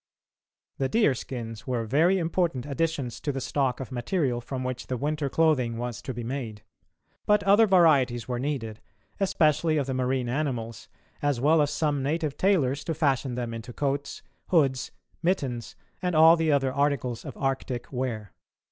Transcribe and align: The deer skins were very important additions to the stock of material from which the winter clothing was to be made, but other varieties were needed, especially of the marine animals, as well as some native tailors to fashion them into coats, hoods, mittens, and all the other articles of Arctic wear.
The 0.79 0.89
deer 0.89 1.13
skins 1.13 1.67
were 1.67 1.85
very 1.85 2.17
important 2.17 2.65
additions 2.65 3.19
to 3.19 3.31
the 3.31 3.39
stock 3.39 3.79
of 3.79 3.91
material 3.91 4.41
from 4.41 4.63
which 4.63 4.87
the 4.87 4.97
winter 4.97 5.29
clothing 5.29 5.77
was 5.77 6.01
to 6.01 6.11
be 6.11 6.23
made, 6.23 6.63
but 7.27 7.43
other 7.43 7.67
varieties 7.67 8.27
were 8.27 8.39
needed, 8.39 8.79
especially 9.19 9.77
of 9.77 9.85
the 9.85 9.93
marine 9.93 10.27
animals, 10.27 10.87
as 11.21 11.39
well 11.39 11.61
as 11.61 11.69
some 11.69 12.01
native 12.01 12.35
tailors 12.35 12.83
to 12.85 12.95
fashion 12.95 13.35
them 13.35 13.53
into 13.53 13.73
coats, 13.73 14.23
hoods, 14.47 14.89
mittens, 15.21 15.75
and 16.01 16.15
all 16.15 16.35
the 16.35 16.51
other 16.51 16.73
articles 16.73 17.23
of 17.23 17.37
Arctic 17.37 17.93
wear. 17.93 18.33